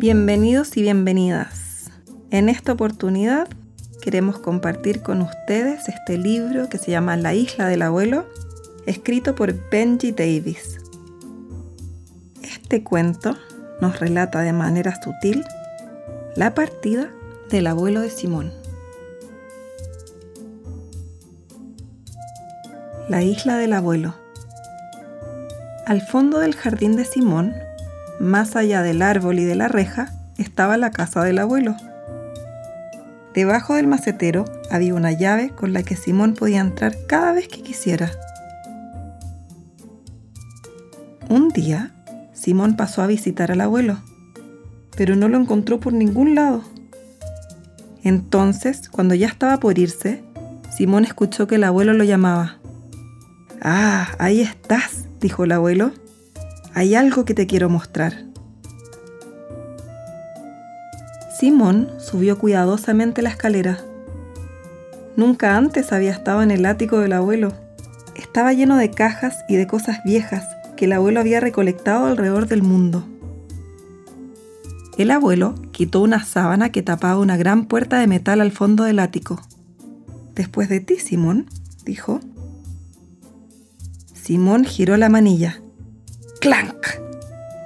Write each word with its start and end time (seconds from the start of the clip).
Bienvenidos 0.00 0.78
y 0.78 0.82
bienvenidas. 0.82 1.90
En 2.30 2.48
esta 2.48 2.72
oportunidad 2.72 3.48
queremos 4.00 4.38
compartir 4.38 5.02
con 5.02 5.20
ustedes 5.20 5.88
este 5.88 6.16
libro 6.16 6.70
que 6.70 6.78
se 6.78 6.90
llama 6.90 7.18
La 7.18 7.34
isla 7.34 7.66
del 7.68 7.82
abuelo, 7.82 8.24
escrito 8.86 9.34
por 9.34 9.52
Benji 9.68 10.12
Davis. 10.12 10.80
Este 12.42 12.82
cuento 12.82 13.36
nos 13.82 14.00
relata 14.00 14.40
de 14.40 14.54
manera 14.54 14.98
sutil 15.02 15.44
la 16.34 16.54
partida 16.54 17.10
del 17.50 17.66
abuelo 17.66 18.00
de 18.00 18.10
Simón. 18.10 18.52
La 23.08 23.22
isla 23.22 23.58
del 23.58 23.72
abuelo. 23.72 24.19
Al 25.90 26.02
fondo 26.02 26.38
del 26.38 26.54
jardín 26.54 26.94
de 26.94 27.04
Simón, 27.04 27.52
más 28.20 28.54
allá 28.54 28.80
del 28.80 29.02
árbol 29.02 29.40
y 29.40 29.44
de 29.44 29.56
la 29.56 29.66
reja, 29.66 30.12
estaba 30.38 30.76
la 30.76 30.92
casa 30.92 31.24
del 31.24 31.40
abuelo. 31.40 31.74
Debajo 33.34 33.74
del 33.74 33.88
macetero 33.88 34.44
había 34.70 34.94
una 34.94 35.10
llave 35.10 35.50
con 35.50 35.72
la 35.72 35.82
que 35.82 35.96
Simón 35.96 36.34
podía 36.34 36.60
entrar 36.60 36.96
cada 37.08 37.32
vez 37.32 37.48
que 37.48 37.62
quisiera. 37.62 38.12
Un 41.28 41.48
día, 41.48 41.90
Simón 42.34 42.76
pasó 42.76 43.02
a 43.02 43.08
visitar 43.08 43.50
al 43.50 43.60
abuelo, 43.60 43.98
pero 44.96 45.16
no 45.16 45.26
lo 45.26 45.38
encontró 45.38 45.80
por 45.80 45.92
ningún 45.92 46.36
lado. 46.36 46.62
Entonces, 48.04 48.88
cuando 48.88 49.16
ya 49.16 49.26
estaba 49.26 49.58
por 49.58 49.76
irse, 49.76 50.22
Simón 50.70 51.04
escuchó 51.04 51.48
que 51.48 51.56
el 51.56 51.64
abuelo 51.64 51.94
lo 51.94 52.04
llamaba. 52.04 52.59
Ah, 53.62 54.08
ahí 54.18 54.40
estás, 54.40 55.04
dijo 55.20 55.44
el 55.44 55.52
abuelo. 55.52 55.92
Hay 56.72 56.94
algo 56.94 57.26
que 57.26 57.34
te 57.34 57.46
quiero 57.46 57.68
mostrar. 57.68 58.24
Simón 61.38 61.90
subió 61.98 62.38
cuidadosamente 62.38 63.20
la 63.20 63.30
escalera. 63.30 63.78
Nunca 65.16 65.56
antes 65.56 65.92
había 65.92 66.10
estado 66.10 66.42
en 66.42 66.50
el 66.50 66.64
ático 66.64 67.00
del 67.00 67.12
abuelo. 67.12 67.52
Estaba 68.14 68.52
lleno 68.54 68.76
de 68.76 68.90
cajas 68.90 69.44
y 69.48 69.56
de 69.56 69.66
cosas 69.66 70.02
viejas 70.04 70.46
que 70.76 70.86
el 70.86 70.92
abuelo 70.92 71.20
había 71.20 71.40
recolectado 71.40 72.06
alrededor 72.06 72.46
del 72.46 72.62
mundo. 72.62 73.04
El 74.96 75.10
abuelo 75.10 75.54
quitó 75.72 76.00
una 76.00 76.24
sábana 76.24 76.72
que 76.72 76.82
tapaba 76.82 77.18
una 77.18 77.36
gran 77.36 77.66
puerta 77.66 77.98
de 77.98 78.06
metal 78.06 78.40
al 78.40 78.52
fondo 78.52 78.84
del 78.84 78.98
ático. 78.98 79.40
Después 80.34 80.70
de 80.70 80.80
ti, 80.80 80.96
Simón, 80.96 81.46
dijo. 81.84 82.20
Simón 84.22 84.64
giró 84.64 84.96
la 84.96 85.08
manilla. 85.08 85.62
¡Clank! 86.40 86.86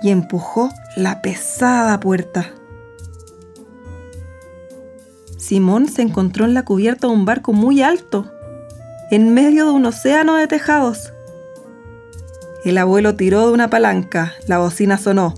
Y 0.02 0.10
empujó 0.10 0.70
la 0.96 1.20
pesada 1.20 1.98
puerta. 1.98 2.52
Simón 5.36 5.88
se 5.88 6.02
encontró 6.02 6.44
en 6.44 6.54
la 6.54 6.64
cubierta 6.64 7.08
de 7.08 7.12
un 7.12 7.24
barco 7.24 7.52
muy 7.52 7.82
alto, 7.82 8.30
en 9.10 9.34
medio 9.34 9.66
de 9.66 9.72
un 9.72 9.84
océano 9.86 10.36
de 10.36 10.46
tejados. 10.46 11.12
El 12.64 12.78
abuelo 12.78 13.14
tiró 13.14 13.46
de 13.46 13.52
una 13.52 13.68
palanca, 13.68 14.32
la 14.46 14.58
bocina 14.58 14.96
sonó 14.96 15.34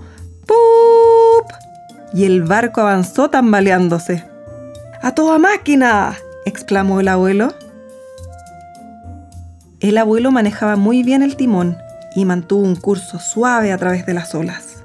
¡Pup! 0.47 1.51
y 2.13 2.25
el 2.25 2.43
barco 2.43 2.83
avanzó 2.83 3.31
tambaleándose. 3.31 4.25
¡A 5.03 5.15
toda 5.15 5.39
máquina! 5.39 6.17
exclamó 6.45 7.01
el 7.01 7.09
abuelo. 7.09 7.55
El 9.87 9.99
abuelo 9.99 10.33
manejaba 10.33 10.75
muy 10.75 11.05
bien 11.05 11.23
el 11.23 11.37
timón 11.37 11.77
y 12.17 12.25
mantuvo 12.25 12.63
un 12.63 12.75
curso 12.75 13.21
suave 13.21 13.71
a 13.71 13.79
través 13.79 14.05
de 14.05 14.15
las 14.15 14.35
olas. 14.35 14.83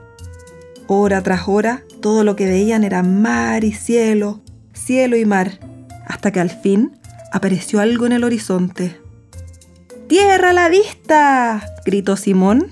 Hora 0.86 1.24
tras 1.24 1.48
hora, 1.48 1.82
todo 2.02 2.24
lo 2.24 2.36
que 2.36 2.46
veían 2.46 2.84
era 2.84 3.02
mar 3.02 3.64
y 3.64 3.74
cielo, 3.74 4.42
cielo 4.74 5.18
y 5.18 5.26
mar, 5.26 5.58
hasta 6.06 6.32
que 6.32 6.40
al 6.40 6.52
fin 6.52 6.92
apareció 7.32 7.80
algo 7.80 8.06
en 8.06 8.12
el 8.12 8.24
horizonte. 8.24 9.02
¡Tierra 10.08 10.52
a 10.52 10.54
la 10.54 10.70
vista! 10.70 11.66
gritó 11.84 12.16
Simón. 12.16 12.68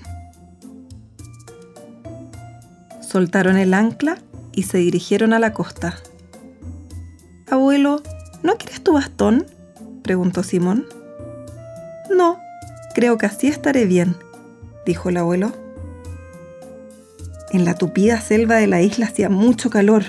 Soltaron 3.00 3.56
el 3.56 3.74
ancla 3.74 4.18
y 4.52 4.62
se 4.62 4.78
dirigieron 4.78 5.32
a 5.32 5.40
la 5.40 5.52
costa. 5.52 5.96
Abuelo, 7.50 8.04
¿no 8.44 8.56
quieres 8.56 8.84
tu 8.84 8.92
bastón? 8.92 9.46
preguntó 10.04 10.44
Simón. 10.44 10.86
No, 12.10 12.38
creo 12.94 13.18
que 13.18 13.26
así 13.26 13.46
estaré 13.46 13.86
bien, 13.86 14.16
dijo 14.84 15.08
el 15.08 15.16
abuelo. 15.16 15.52
En 17.52 17.64
la 17.64 17.74
tupida 17.74 18.20
selva 18.20 18.56
de 18.56 18.66
la 18.66 18.82
isla 18.82 19.06
hacía 19.06 19.28
mucho 19.28 19.70
calor. 19.70 20.04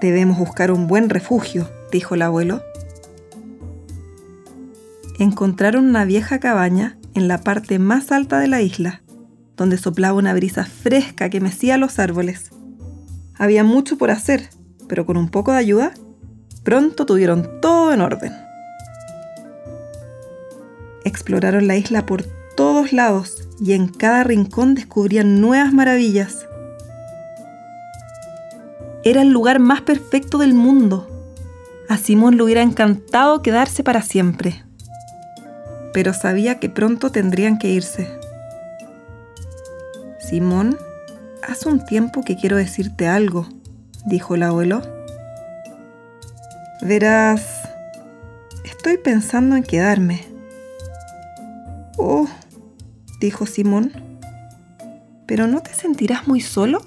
Debemos 0.00 0.38
buscar 0.38 0.70
un 0.70 0.86
buen 0.86 1.08
refugio, 1.10 1.68
dijo 1.92 2.14
el 2.14 2.22
abuelo 2.22 2.62
encontraron 5.24 5.84
una 5.84 6.04
vieja 6.06 6.40
cabaña 6.40 6.96
en 7.14 7.28
la 7.28 7.38
parte 7.42 7.78
más 7.78 8.10
alta 8.10 8.38
de 8.38 8.48
la 8.48 8.62
isla, 8.62 9.02
donde 9.56 9.76
soplaba 9.76 10.16
una 10.16 10.32
brisa 10.32 10.64
fresca 10.64 11.28
que 11.28 11.40
mecía 11.40 11.76
los 11.76 11.98
árboles. 11.98 12.50
Había 13.34 13.62
mucho 13.62 13.98
por 13.98 14.10
hacer, 14.10 14.48
pero 14.88 15.04
con 15.04 15.18
un 15.18 15.28
poco 15.28 15.52
de 15.52 15.58
ayuda, 15.58 15.92
pronto 16.62 17.04
tuvieron 17.04 17.60
todo 17.60 17.92
en 17.92 18.00
orden. 18.00 18.32
Exploraron 21.10 21.66
la 21.66 21.76
isla 21.76 22.06
por 22.06 22.22
todos 22.56 22.92
lados 22.92 23.48
y 23.60 23.72
en 23.72 23.88
cada 23.88 24.24
rincón 24.24 24.74
descubrían 24.74 25.40
nuevas 25.40 25.72
maravillas. 25.72 26.46
Era 29.04 29.22
el 29.22 29.28
lugar 29.28 29.58
más 29.58 29.82
perfecto 29.82 30.38
del 30.38 30.54
mundo. 30.54 31.06
A 31.88 31.98
Simón 31.98 32.36
le 32.36 32.44
hubiera 32.44 32.62
encantado 32.62 33.42
quedarse 33.42 33.82
para 33.82 34.02
siempre 34.02 34.62
pero 35.92 36.12
sabía 36.14 36.58
que 36.58 36.68
pronto 36.68 37.10
tendrían 37.10 37.58
que 37.58 37.68
irse. 37.68 38.08
Simón, 40.18 40.78
hace 41.42 41.68
un 41.68 41.84
tiempo 41.84 42.22
que 42.22 42.36
quiero 42.36 42.56
decirte 42.56 43.06
algo, 43.08 43.48
dijo 44.06 44.34
el 44.34 44.42
abuelo. 44.44 44.82
Verás, 46.82 47.68
estoy 48.64 48.98
pensando 48.98 49.56
en 49.56 49.62
quedarme. 49.62 50.29
Oh, 52.02 52.26
dijo 53.20 53.44
Simón, 53.44 53.92
¿pero 55.26 55.46
no 55.46 55.60
te 55.60 55.74
sentirás 55.74 56.26
muy 56.26 56.40
solo? 56.40 56.80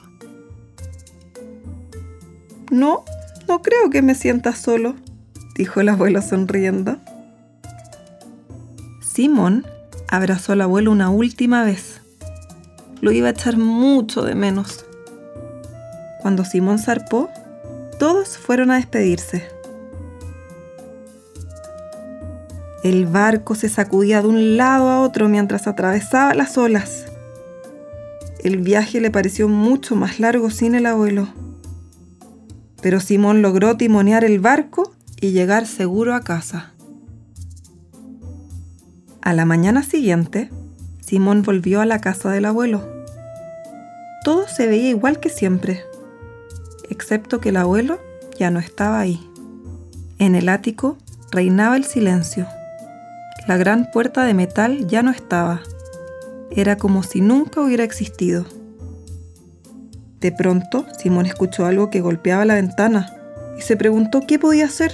No, 2.72 3.06
no 3.48 3.62
creo 3.62 3.92
que 3.92 4.02
me 4.02 4.16
sienta 4.16 4.56
solo, 4.56 4.96
dijo 5.56 5.82
el 5.82 5.90
abuelo 5.90 6.24
sonriendo. 6.24 6.98
Simón 9.02 9.68
abrazó 10.10 10.54
al 10.54 10.62
abuelo 10.62 10.92
una 10.92 11.12
última 11.12 11.64
vez. 11.64 12.02
Lo 13.00 13.12
iba 13.12 13.28
a 13.28 13.32
echar 13.32 13.58
mucho 13.58 14.24
de 14.24 14.34
menos. 14.34 14.84
Cuando 16.24 16.44
Simón 16.44 16.80
zarpó, 16.80 17.30
todos 18.00 18.40
fueron 18.40 18.72
a 18.72 18.78
despedirse. 18.78 19.53
El 22.84 23.06
barco 23.06 23.56
se 23.56 23.70
sacudía 23.70 24.22
de 24.22 24.28
un 24.28 24.58
lado 24.58 24.90
a 24.90 25.02
otro 25.02 25.30
mientras 25.30 25.68
atravesaba 25.68 26.34
las 26.34 26.58
olas. 26.58 27.06
El 28.44 28.58
viaje 28.58 29.00
le 29.00 29.10
pareció 29.10 29.48
mucho 29.48 29.96
más 29.96 30.20
largo 30.20 30.50
sin 30.50 30.76
el 30.76 30.86
abuelo. 30.86 31.30
Pero 32.82 33.00
Simón 33.00 33.42
logró 33.42 33.78
timonear 33.78 34.26
el 34.26 34.42
barco 34.42 34.92
y 35.22 35.32
llegar 35.32 35.66
seguro 35.66 36.14
a 36.14 36.20
casa. 36.20 36.74
A 39.22 39.32
la 39.32 39.46
mañana 39.46 39.82
siguiente, 39.84 40.50
Simón 41.00 41.44
volvió 41.44 41.80
a 41.80 41.86
la 41.86 42.02
casa 42.02 42.32
del 42.32 42.44
abuelo. 42.44 42.86
Todo 44.26 44.50
se 44.50 44.68
veía 44.68 44.90
igual 44.90 45.22
que 45.22 45.30
siempre, 45.30 45.84
excepto 46.90 47.40
que 47.40 47.50
el 47.50 47.58
abuelo 47.58 48.02
ya 48.38 48.52
no 48.52 48.60
estaba 48.60 49.00
ahí. 49.00 49.26
En 50.20 50.36
el 50.36 50.50
ático 50.50 50.98
reinaba 51.32 51.78
el 51.78 51.86
silencio. 51.86 52.46
La 53.48 53.58
gran 53.58 53.92
puerta 53.92 54.24
de 54.24 54.34
metal 54.34 54.88
ya 54.88 55.04
no 55.04 55.12
estaba. 55.12 55.62
Era 56.50 56.78
como 56.78 57.04
si 57.04 57.20
nunca 57.20 57.62
hubiera 57.62 57.84
existido. 57.84 58.46
De 60.22 60.32
pronto, 60.32 60.86
Simón 60.98 61.26
escuchó 61.26 61.66
algo 61.66 61.90
que 61.90 62.00
golpeaba 62.00 62.46
la 62.46 62.56
ventana 62.56 63.14
y 63.58 63.62
se 63.62 63.76
preguntó 63.76 64.22
qué 64.26 64.40
podía 64.40 64.66
hacer. 64.66 64.94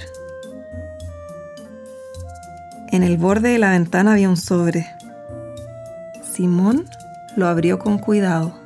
En 2.90 3.04
el 3.04 3.18
borde 3.18 3.50
de 3.50 3.58
la 3.58 3.70
ventana 3.70 4.14
había 4.14 4.28
un 4.28 4.36
sobre. 4.36 4.86
Simón 6.24 6.86
lo 7.36 7.46
abrió 7.46 7.78
con 7.78 7.98
cuidado. 7.98 8.58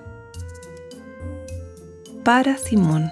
Para 2.24 2.56
Simón. 2.56 3.10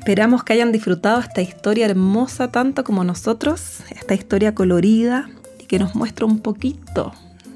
Esperamos 0.00 0.44
que 0.44 0.54
hayan 0.54 0.72
disfrutado 0.72 1.20
esta 1.20 1.42
historia 1.42 1.84
hermosa 1.84 2.50
tanto 2.50 2.84
como 2.84 3.04
nosotros, 3.04 3.80
esta 3.90 4.14
historia 4.14 4.54
colorida 4.54 5.28
y 5.58 5.66
que 5.66 5.78
nos 5.78 5.94
muestra 5.94 6.24
un 6.24 6.38
poquito 6.38 7.12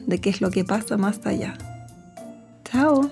de 0.07 0.21
qué 0.21 0.29
es 0.29 0.43
lo 0.43 0.51
que 0.51 0.63
pasa 0.63 0.99
más 0.99 1.25
allá. 1.25 1.57
Chao. 2.65 3.11